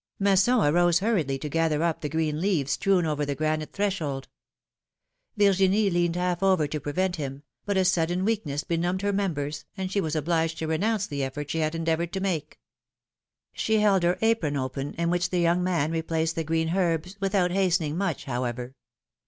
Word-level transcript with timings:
Masson 0.17 0.59
arose 0.61 0.97
hurriedly 0.97 1.37
to 1.37 1.47
gather 1.47 1.83
up 1.83 2.01
the 2.01 2.09
green 2.09 2.41
leaves 2.41 2.71
strewn 2.71 3.05
over 3.05 3.23
the 3.23 3.35
granite 3.35 3.71
threshold. 3.71 4.27
Virginie 5.37 5.91
leaned 5.91 6.15
half 6.15 6.41
over 6.41 6.65
to 6.67 6.79
prevent 6.79 7.17
him, 7.17 7.43
but 7.67 7.77
a 7.77 7.85
sudden 7.85 8.25
weakness 8.25 8.63
benumbed 8.63 9.03
her 9.03 9.13
members, 9.13 9.63
and 9.77 9.91
she 9.91 10.01
was 10.01 10.15
obliged 10.15 10.57
to 10.57 10.65
renounce 10.65 11.05
the 11.05 11.23
effort 11.23 11.51
she 11.51 11.59
had 11.59 11.75
endeavored 11.75 12.11
to 12.13 12.19
make. 12.19 12.59
She 13.53 13.77
held 13.79 14.01
her 14.01 14.17
apron 14.23 14.57
open, 14.57 14.95
in 14.95 15.11
which 15.11 15.29
the 15.29 15.37
young 15.39 15.63
man 15.63 15.91
replaced 15.91 16.33
the 16.35 16.43
green 16.43 16.75
herbs, 16.75 17.15
without 17.19 17.51
hastening 17.51 17.95
much, 17.95 18.25
however. 18.25 18.73